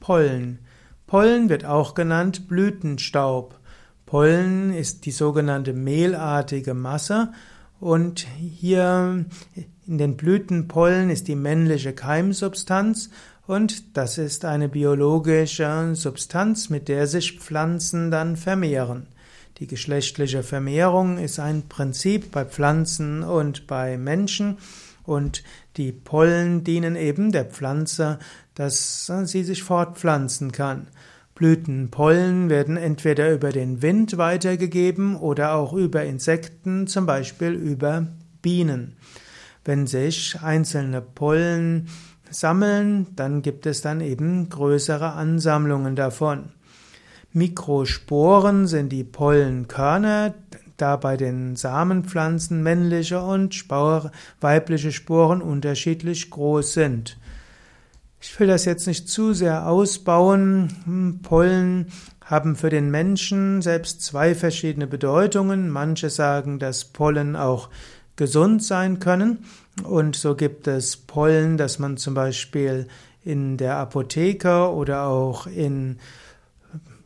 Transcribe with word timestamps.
Pollen. 0.00 0.58
Pollen 1.06 1.48
wird 1.48 1.64
auch 1.64 1.94
genannt 1.94 2.48
Blütenstaub. 2.48 3.58
Pollen 4.06 4.72
ist 4.72 5.06
die 5.06 5.10
sogenannte 5.12 5.72
mehlartige 5.72 6.74
Masse 6.74 7.32
und 7.78 8.26
hier 8.38 9.24
in 9.86 9.98
den 9.98 10.16
Blütenpollen 10.16 11.10
ist 11.10 11.28
die 11.28 11.36
männliche 11.36 11.92
Keimsubstanz 11.92 13.10
und 13.46 13.96
das 13.96 14.18
ist 14.18 14.44
eine 14.44 14.68
biologische 14.68 15.94
Substanz, 15.94 16.70
mit 16.70 16.88
der 16.88 17.06
sich 17.06 17.40
Pflanzen 17.40 18.10
dann 18.10 18.36
vermehren. 18.36 19.06
Die 19.58 19.66
geschlechtliche 19.66 20.42
Vermehrung 20.42 21.18
ist 21.18 21.38
ein 21.38 21.68
Prinzip 21.68 22.30
bei 22.30 22.44
Pflanzen 22.44 23.22
und 23.22 23.66
bei 23.66 23.98
Menschen 23.98 24.58
und 25.04 25.42
die 25.76 25.92
Pollen 25.92 26.64
dienen 26.64 26.96
eben 26.96 27.32
der 27.32 27.44
Pflanze, 27.44 28.18
dass 28.60 29.10
sie 29.24 29.42
sich 29.42 29.62
fortpflanzen 29.62 30.52
kann. 30.52 30.88
Blütenpollen 31.34 32.50
werden 32.50 32.76
entweder 32.76 33.32
über 33.32 33.52
den 33.52 33.80
Wind 33.80 34.18
weitergegeben 34.18 35.16
oder 35.16 35.54
auch 35.54 35.72
über 35.72 36.04
Insekten, 36.04 36.86
zum 36.86 37.06
Beispiel 37.06 37.52
über 37.52 38.08
Bienen. 38.42 38.98
Wenn 39.64 39.86
sich 39.86 40.42
einzelne 40.42 41.00
Pollen 41.00 41.88
sammeln, 42.28 43.06
dann 43.16 43.40
gibt 43.40 43.64
es 43.64 43.80
dann 43.80 44.02
eben 44.02 44.50
größere 44.50 45.12
Ansammlungen 45.12 45.96
davon. 45.96 46.50
Mikrosporen 47.32 48.66
sind 48.66 48.90
die 48.90 49.04
Pollenkörner, 49.04 50.34
da 50.76 50.96
bei 50.96 51.16
den 51.16 51.56
Samenpflanzen 51.56 52.62
männliche 52.62 53.22
und 53.22 53.54
weibliche 53.70 54.92
Sporen 54.92 55.40
unterschiedlich 55.40 56.28
groß 56.28 56.74
sind. 56.74 57.16
Ich 58.20 58.38
will 58.38 58.48
das 58.48 58.66
jetzt 58.66 58.86
nicht 58.86 59.08
zu 59.08 59.32
sehr 59.32 59.66
ausbauen. 59.66 60.76
Hm, 60.84 61.20
Pollen 61.22 61.86
haben 62.22 62.54
für 62.54 62.68
den 62.68 62.90
Menschen 62.90 63.62
selbst 63.62 64.02
zwei 64.02 64.34
verschiedene 64.34 64.86
Bedeutungen. 64.86 65.70
Manche 65.70 66.10
sagen, 66.10 66.58
dass 66.58 66.84
Pollen 66.84 67.34
auch 67.34 67.70
gesund 68.16 68.62
sein 68.62 68.98
können. 68.98 69.46
Und 69.82 70.16
so 70.16 70.36
gibt 70.36 70.68
es 70.68 70.98
Pollen, 70.98 71.56
dass 71.56 71.78
man 71.78 71.96
zum 71.96 72.12
Beispiel 72.12 72.86
in 73.24 73.56
der 73.56 73.76
Apotheke 73.76 74.70
oder 74.70 75.06
auch 75.06 75.46
in, 75.46 75.98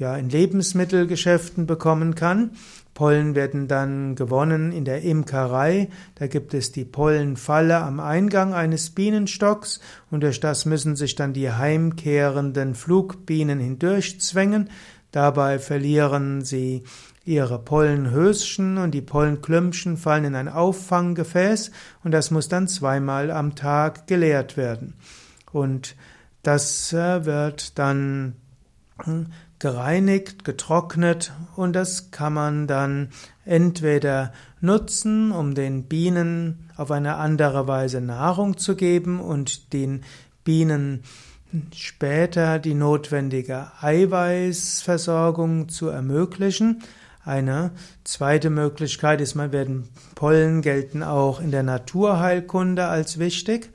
ja, 0.00 0.16
in 0.16 0.30
Lebensmittelgeschäften 0.30 1.66
bekommen 1.66 2.14
kann. 2.14 2.52
Pollen 2.94 3.34
werden 3.34 3.68
dann 3.68 4.14
gewonnen 4.14 4.72
in 4.72 4.86
der 4.86 5.02
Imkerei. 5.02 5.90
Da 6.14 6.26
gibt 6.26 6.54
es 6.54 6.72
die 6.72 6.86
Pollenfalle 6.86 7.76
am 7.76 8.00
Eingang 8.00 8.54
eines 8.54 8.90
Bienenstocks 8.90 9.80
und 10.10 10.22
durch 10.22 10.40
das 10.40 10.64
müssen 10.64 10.96
sich 10.96 11.16
dann 11.16 11.34
die 11.34 11.52
heimkehrenden 11.52 12.74
Flugbienen 12.74 13.60
hindurchzwängen. 13.60 14.70
Dabei 15.12 15.58
verlieren 15.58 16.42
sie 16.46 16.82
ihre 17.26 17.58
Pollenhöschen 17.58 18.78
und 18.78 18.92
die 18.92 19.02
Pollenklümpchen 19.02 19.98
fallen 19.98 20.24
in 20.24 20.34
ein 20.34 20.48
Auffanggefäß 20.48 21.72
und 22.04 22.12
das 22.12 22.30
muss 22.30 22.48
dann 22.48 22.68
zweimal 22.68 23.30
am 23.30 23.54
Tag 23.54 24.06
geleert 24.06 24.56
werden. 24.56 24.94
Und 25.52 25.94
das 26.42 26.90
äh, 26.94 27.26
wird 27.26 27.78
dann 27.78 28.36
hm, 29.04 29.26
gereinigt, 29.60 30.44
getrocknet 30.44 31.32
und 31.54 31.74
das 31.74 32.10
kann 32.10 32.32
man 32.32 32.66
dann 32.66 33.10
entweder 33.44 34.32
nutzen, 34.60 35.30
um 35.30 35.54
den 35.54 35.84
Bienen 35.84 36.70
auf 36.76 36.90
eine 36.90 37.16
andere 37.16 37.68
Weise 37.68 38.00
Nahrung 38.00 38.56
zu 38.56 38.74
geben 38.74 39.20
und 39.20 39.72
den 39.72 40.02
Bienen 40.44 41.04
später 41.74 42.58
die 42.58 42.74
notwendige 42.74 43.70
Eiweißversorgung 43.80 45.68
zu 45.68 45.88
ermöglichen. 45.88 46.82
Eine 47.22 47.72
zweite 48.02 48.48
Möglichkeit 48.48 49.20
ist, 49.20 49.34
man 49.34 49.52
werden 49.52 49.88
Pollen 50.14 50.62
gelten 50.62 51.02
auch 51.02 51.40
in 51.40 51.50
der 51.50 51.62
Naturheilkunde 51.62 52.86
als 52.86 53.18
wichtig, 53.18 53.70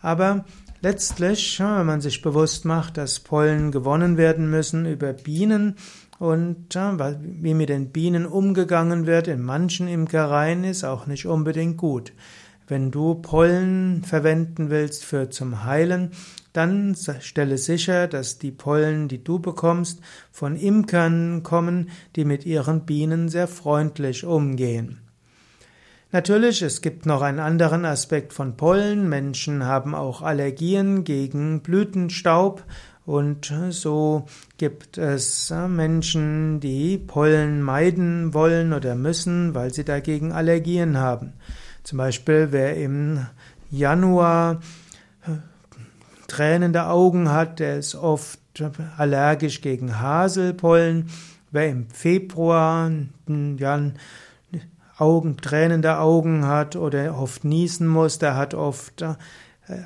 aber 0.00 0.46
Letztlich, 0.80 1.58
wenn 1.58 1.86
man 1.86 2.00
sich 2.00 2.22
bewusst 2.22 2.64
macht, 2.64 2.98
dass 2.98 3.18
Pollen 3.18 3.72
gewonnen 3.72 4.16
werden 4.16 4.48
müssen 4.48 4.86
über 4.86 5.12
Bienen 5.12 5.74
und 6.20 6.72
wie 6.72 7.54
mit 7.54 7.68
den 7.68 7.90
Bienen 7.90 8.26
umgegangen 8.26 9.06
wird 9.06 9.26
in 9.26 9.42
manchen 9.42 9.88
Imkereien 9.88 10.62
ist 10.62 10.84
auch 10.84 11.06
nicht 11.06 11.26
unbedingt 11.26 11.78
gut. 11.78 12.12
Wenn 12.68 12.92
du 12.92 13.16
Pollen 13.16 14.04
verwenden 14.04 14.70
willst 14.70 15.04
für 15.04 15.30
zum 15.30 15.64
Heilen, 15.64 16.12
dann 16.52 16.94
stelle 17.20 17.58
sicher, 17.58 18.06
dass 18.06 18.38
die 18.38 18.52
Pollen, 18.52 19.08
die 19.08 19.24
du 19.24 19.40
bekommst, 19.40 20.00
von 20.30 20.54
Imkern 20.54 21.42
kommen, 21.42 21.90
die 22.14 22.24
mit 22.24 22.46
ihren 22.46 22.84
Bienen 22.84 23.28
sehr 23.28 23.48
freundlich 23.48 24.24
umgehen. 24.24 25.07
Natürlich, 26.10 26.62
es 26.62 26.80
gibt 26.80 27.04
noch 27.04 27.20
einen 27.20 27.38
anderen 27.38 27.84
Aspekt 27.84 28.32
von 28.32 28.56
Pollen. 28.56 29.10
Menschen 29.10 29.66
haben 29.66 29.94
auch 29.94 30.22
Allergien 30.22 31.04
gegen 31.04 31.60
Blütenstaub 31.60 32.64
und 33.04 33.52
so 33.70 34.24
gibt 34.56 34.96
es 34.96 35.52
Menschen, 35.68 36.60
die 36.60 36.96
Pollen 36.96 37.60
meiden 37.60 38.32
wollen 38.32 38.72
oder 38.72 38.94
müssen, 38.94 39.54
weil 39.54 39.72
sie 39.72 39.84
dagegen 39.84 40.32
Allergien 40.32 40.96
haben. 40.96 41.34
Zum 41.84 41.98
Beispiel, 41.98 42.48
wer 42.52 42.76
im 42.76 43.26
Januar 43.70 44.60
äh, 45.26 45.32
tränende 46.26 46.86
Augen 46.86 47.30
hat, 47.30 47.60
der 47.60 47.78
ist 47.78 47.94
oft 47.94 48.40
allergisch 48.96 49.60
gegen 49.60 50.00
Haselpollen. 50.00 51.10
Wer 51.50 51.68
im 51.68 51.88
Februar 51.88 52.90
ja, 53.26 53.90
Augen, 54.98 55.36
tränende 55.36 55.98
Augen 55.98 56.46
hat 56.46 56.76
oder 56.76 57.18
oft 57.18 57.44
niesen 57.44 57.86
muss, 57.86 58.18
der 58.18 58.36
hat 58.36 58.54
oft 58.54 59.02
äh, 59.02 59.14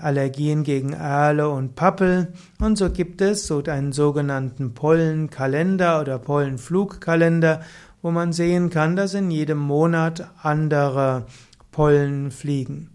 Allergien 0.01 0.63
gegen 0.63 0.93
Erle 0.93 1.49
und 1.49 1.75
Pappel. 1.75 2.33
Und 2.61 2.79
so 2.79 2.91
gibt 2.91 3.21
es 3.21 3.47
so 3.47 3.63
einen 3.63 3.93
sogenannten 3.93 4.75
Pollenkalender 4.75 6.01
oder 6.01 6.19
Pollenflugkalender, 6.19 7.61
wo 8.01 8.11
man 8.11 8.33
sehen 8.33 8.71
kann, 8.71 8.97
dass 8.97 9.15
in 9.15 9.31
jedem 9.31 9.59
Monat 9.59 10.31
andere 10.43 11.27
Pollen 11.71 12.31
fliegen. 12.31 12.89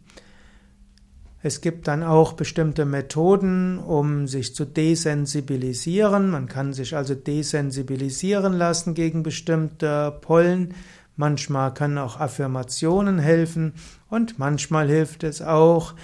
Es 1.44 1.62
gibt 1.62 1.88
dann 1.88 2.04
auch 2.04 2.34
bestimmte 2.34 2.84
Methoden, 2.86 3.80
um 3.80 4.28
sich 4.28 4.56
zu 4.56 4.66
desensibilisieren. 4.66 6.30
Man 6.30 6.48
kann 6.48 6.74
sich 6.74 6.96
also 6.96 7.16
desensibilisieren 7.16 8.54
lassen 8.54 8.96
gegen 8.96 9.24
bestimmte 9.24 10.18
Pollen. 10.22 10.74
Manchmal 11.18 11.74
können 11.74 11.98
auch 11.98 12.20
Affirmationen 12.20 13.18
helfen 13.18 13.74
und 14.08 14.38
manchmal 14.38 14.88
hilft 14.88 15.24
es 15.24 15.42
auch, 15.42 15.96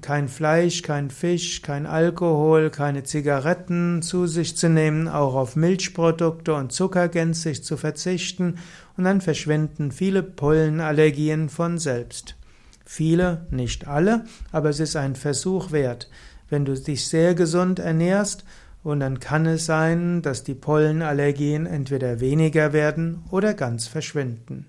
kein 0.00 0.28
Fleisch, 0.28 0.82
kein 0.82 1.10
Fisch, 1.10 1.62
kein 1.62 1.86
Alkohol, 1.86 2.70
keine 2.70 3.04
Zigaretten 3.04 4.02
zu 4.02 4.26
sich 4.26 4.56
zu 4.56 4.68
nehmen, 4.68 5.08
auch 5.08 5.34
auf 5.34 5.56
Milchprodukte 5.56 6.54
und 6.54 6.72
Zucker 6.72 7.08
gänzlich 7.08 7.62
zu 7.62 7.76
verzichten 7.76 8.58
und 8.96 9.04
dann 9.04 9.20
verschwinden 9.20 9.92
viele 9.92 10.22
Pollenallergien 10.22 11.48
von 11.48 11.78
selbst. 11.78 12.34
Viele, 12.84 13.46
nicht 13.50 13.86
alle, 13.86 14.24
aber 14.52 14.70
es 14.70 14.80
ist 14.80 14.96
ein 14.96 15.16
Versuch 15.16 15.70
wert. 15.70 16.10
Wenn 16.48 16.64
du 16.64 16.74
dich 16.74 17.06
sehr 17.06 17.34
gesund 17.34 17.78
ernährst 17.78 18.44
und 18.82 19.00
dann 19.00 19.20
kann 19.20 19.46
es 19.46 19.66
sein, 19.66 20.22
dass 20.22 20.44
die 20.44 20.54
Pollenallergien 20.54 21.66
entweder 21.66 22.20
weniger 22.20 22.72
werden 22.72 23.24
oder 23.30 23.54
ganz 23.54 23.86
verschwinden. 23.86 24.66